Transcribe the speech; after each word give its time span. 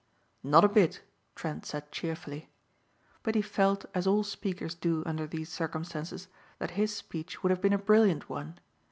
"Not 0.41 0.65
a 0.65 0.67
bit," 0.67 1.03
Trent 1.35 1.63
said 1.63 1.91
cheerfully. 1.91 2.49
But 3.21 3.35
he 3.35 3.41
felt 3.43 3.85
as 3.93 4.07
all 4.07 4.23
speakers 4.23 4.73
do 4.73 5.03
under 5.05 5.27
these 5.27 5.49
circumstances 5.49 6.27
that 6.57 6.71
his 6.71 6.91
speech 6.97 7.43
would 7.43 7.51
have 7.51 7.61
been 7.61 7.71
a 7.73 7.77
brilliant 7.77 8.27
one. 8.27 8.57